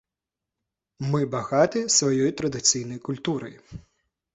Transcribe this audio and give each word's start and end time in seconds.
Мы 1.11 1.21
багатыя 1.37 1.95
сваёй 1.99 2.33
традыцыйнай 2.43 2.99
культурай. 3.11 3.53